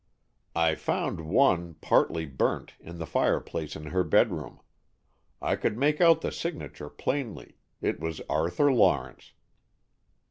[0.55, 4.59] "I found one, partly burnt, in the fireplace in her bedroom.
[5.39, 9.33] I could make out the signature plainly, it was Arthur Lawrence."